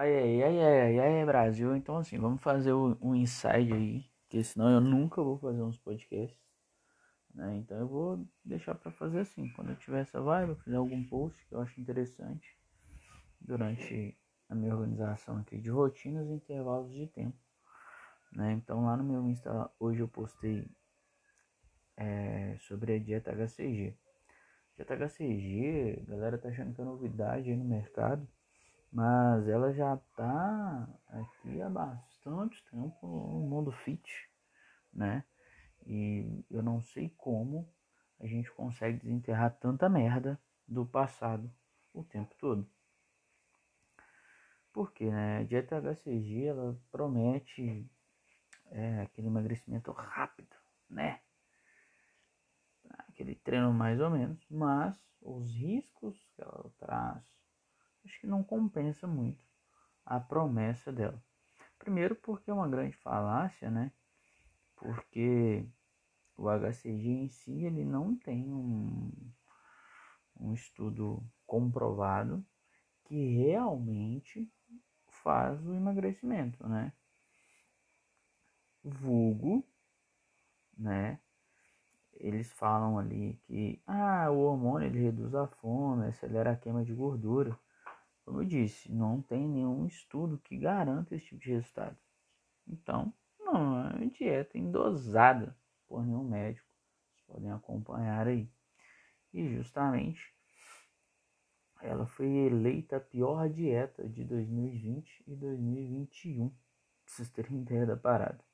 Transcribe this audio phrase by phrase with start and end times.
[0.00, 1.76] Ai, ai, ai, ai, ai, Brasil.
[1.76, 6.40] Então, assim, vamos fazer um inside aí, porque senão eu nunca vou fazer uns podcasts,
[7.34, 7.58] né?
[7.58, 11.04] Então eu vou deixar para fazer assim, quando eu tiver essa vibe, eu fizer algum
[11.04, 12.58] post que eu acho interessante
[13.38, 14.18] durante
[14.48, 17.36] a minha organização aqui de rotinas e intervalos de tempo,
[18.32, 18.52] né?
[18.54, 20.66] Então lá no meu Insta hoje eu postei
[21.98, 23.94] é, sobre a dieta HCG.
[24.76, 28.26] Dieta HCG, a galera tá achando que é novidade aí no mercado
[28.92, 34.28] mas ela já está aqui há bastante tempo no mundo fit,
[34.92, 35.24] né?
[35.86, 37.72] E eu não sei como
[38.18, 41.50] a gente consegue desenterrar tanta merda do passado
[41.94, 42.68] o tempo todo.
[44.72, 45.38] Porque, né?
[45.38, 47.88] A dieta HCG ela promete
[48.70, 50.54] é, aquele emagrecimento rápido,
[50.88, 51.20] né?
[53.08, 57.39] Aquele treino mais ou menos, mas os riscos que ela traz
[58.04, 59.44] acho que não compensa muito
[60.04, 61.22] a promessa dela.
[61.78, 63.92] Primeiro porque é uma grande falácia, né?
[64.76, 65.66] Porque
[66.36, 69.10] o HCG em si ele não tem um,
[70.38, 72.44] um estudo comprovado
[73.04, 74.50] que realmente
[75.08, 76.92] faz o emagrecimento, né?
[78.82, 79.64] Vulgo,
[80.76, 81.20] né?
[82.14, 86.92] Eles falam ali que ah, o hormônio ele reduz a fome, acelera a queima de
[86.92, 87.58] gordura.
[88.30, 91.96] Como eu disse, não tem nenhum estudo que garanta esse tipo de resultado.
[92.64, 96.72] Então, não é dieta endosada por nenhum médico.
[97.08, 98.48] Vocês podem acompanhar aí.
[99.34, 100.32] E justamente
[101.82, 106.50] ela foi eleita a pior dieta de 2020 e 2021.
[106.50, 106.56] Pra
[107.06, 108.44] vocês terem ideia da parada.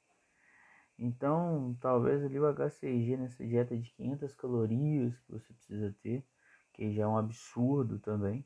[0.98, 6.26] Então, talvez ali o HCG nessa dieta de 500 calorias que você precisa ter,
[6.72, 8.42] que já é um absurdo também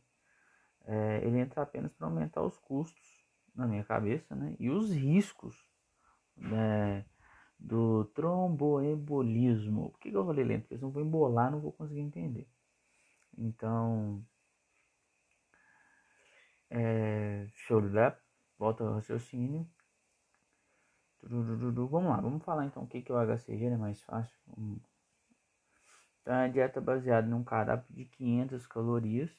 [0.86, 3.20] é, ele entra apenas para aumentar os custos,
[3.55, 4.56] na minha cabeça, né?
[4.59, 5.56] E os riscos
[6.37, 7.05] né,
[7.59, 9.91] do tromboembolismo.
[9.91, 10.62] Por que, que eu falei lento?
[10.62, 12.49] Porque se não vou embolar, não vou conseguir entender.
[13.37, 14.25] Então,
[16.71, 17.88] é, show de
[18.59, 19.69] volta ao raciocínio.
[21.22, 24.34] Vamos lá, vamos falar então o que, que é o HCG, é mais fácil.
[26.22, 29.31] Então, é a dieta baseada num cardápio de 500 calorias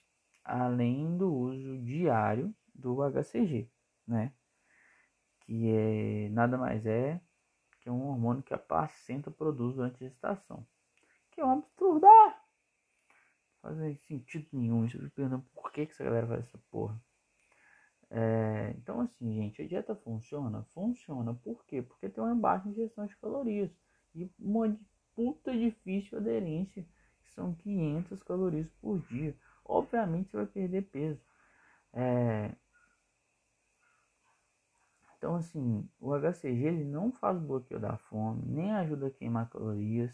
[0.44, 3.69] além do uso diário do HCG,
[4.07, 4.34] né?
[5.41, 7.22] Que é nada mais é
[7.79, 10.66] que um hormônio que a placenta produz durante a gestação.
[11.31, 12.06] Que é um absurdo!
[13.63, 14.84] Não faz sentido nenhum.
[14.84, 17.02] Eu fico perguntando por que, que essa galera faz essa porra.
[18.09, 20.63] É, então, assim, gente, a dieta funciona?
[20.73, 21.34] Funciona.
[21.34, 21.81] Por qué?
[21.81, 23.72] Porque tem uma baixa ingestão de calorias
[24.13, 24.78] e uma
[25.16, 26.85] puta difícil aderência,
[27.23, 29.35] que são 500 calorias por dia
[29.72, 31.22] obviamente você vai perder peso.
[31.94, 32.52] É...
[35.18, 40.12] Então, assim, o HCG ele não faz bloqueio da fome, nem ajuda a queimar calorias,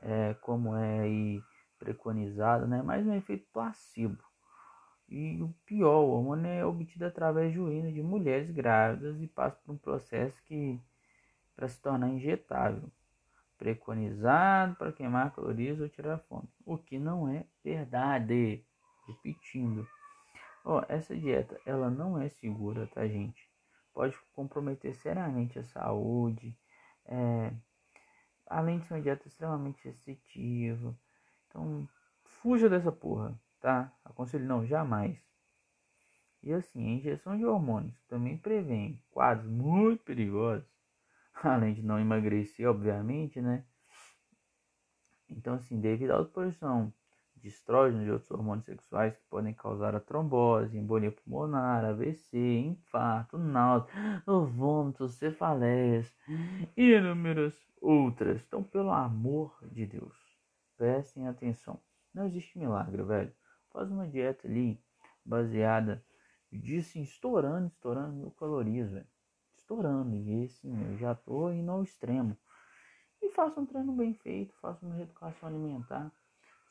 [0.00, 1.42] é, como é aí
[1.78, 2.80] preconizado, né?
[2.82, 4.22] Mas um efeito placebo.
[5.08, 9.58] E o pior, o hormônio é obtido através de urina de mulheres grávidas e passa
[9.64, 10.80] por um processo que
[11.56, 12.88] para se tornar injetável,
[13.56, 18.64] preconizado para queimar calorias ou tirar fome, o que não é verdade
[19.08, 19.88] repetindo.
[20.64, 23.50] Ó, essa dieta, ela não é segura, tá, gente?
[23.94, 26.56] Pode comprometer seriamente a saúde,
[27.06, 27.52] é,
[28.46, 30.96] além de ser uma dieta extremamente restritiva.
[31.46, 31.88] Então,
[32.22, 33.92] fuja dessa porra, tá?
[34.04, 35.18] Aconselho não, jamais.
[36.42, 40.68] E assim, a injeção de hormônios também prevém quadros muito perigosos,
[41.42, 43.64] além de não emagrecer, obviamente, né?
[45.28, 46.92] Então, assim, devido à exposição
[47.48, 53.38] de estrógenos e outros hormônios sexuais que podem causar a trombose, embolia pulmonar, AVC, infarto,
[53.38, 53.88] náusea,
[54.26, 56.12] vômitos, cefaleias
[56.76, 58.42] e inúmeras outras.
[58.46, 60.14] Então, pelo amor de Deus,
[60.76, 61.80] prestem atenção.
[62.12, 63.32] Não existe milagre, velho.
[63.72, 64.80] Faz uma dieta ali
[65.24, 66.04] baseada
[66.52, 69.06] disso, estourando, estourando mil calorias, velho.
[69.56, 70.14] Estourando.
[70.14, 72.36] E assim, eu já tô indo ao extremo.
[73.22, 76.12] E faça um treino bem feito, faça uma reeducação alimentar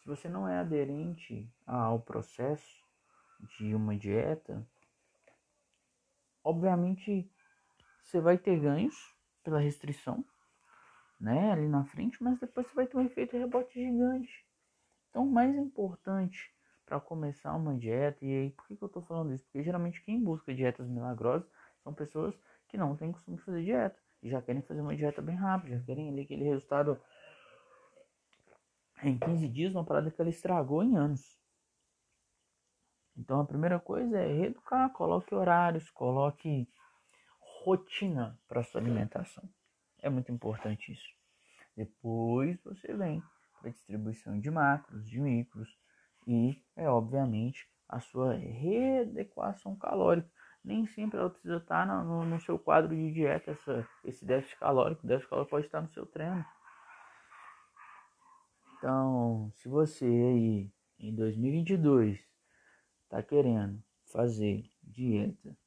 [0.07, 2.81] se você não é aderente ao processo
[3.57, 4.65] de uma dieta,
[6.41, 7.29] obviamente
[8.01, 8.95] você vai ter ganhos
[9.43, 10.23] pela restrição,
[11.19, 14.47] né, ali na frente, mas depois você vai ter um efeito rebote gigante.
[15.09, 16.55] Então, o mais importante
[16.85, 19.43] para começar uma dieta, e aí por que, que eu estou falando isso?
[19.43, 21.49] Porque geralmente quem busca dietas milagrosas
[21.83, 22.33] são pessoas
[22.69, 25.77] que não têm costume de fazer dieta, e já querem fazer uma dieta bem rápida,
[25.77, 26.97] já querem ali aquele resultado
[29.03, 31.37] em 15 dias, uma parada que ela estragou em anos.
[33.17, 36.69] Então a primeira coisa é reeducar, coloque horários, coloque
[37.63, 39.43] rotina para sua alimentação.
[39.99, 41.09] É muito importante isso.
[41.75, 43.23] Depois você vem
[43.59, 45.69] para distribuição de macros, de micros
[46.27, 50.29] e é obviamente a sua readequação calórica.
[50.63, 55.03] Nem sempre ela precisa estar no, no seu quadro de dieta, essa, esse déficit calórico.
[55.03, 56.45] O déficit calórico pode estar no seu treino.
[58.77, 62.19] Então, se você aí em 2022
[63.03, 65.57] está querendo fazer dieta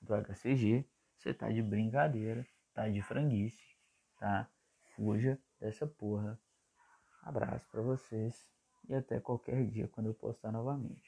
[0.00, 3.76] do HCG, você tá de brincadeira, tá de franguice,
[4.18, 4.48] tá?
[4.96, 6.40] Fuja dessa porra.
[7.22, 8.50] Abraço para vocês
[8.88, 11.02] e até qualquer dia quando eu postar novamente.